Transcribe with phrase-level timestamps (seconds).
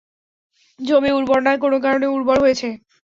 [0.79, 2.67] জমি উর্বর নয়, কোনো কারণে উর্বর হয়েছে।